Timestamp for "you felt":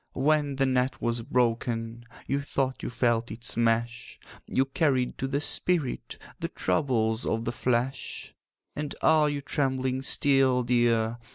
2.81-3.29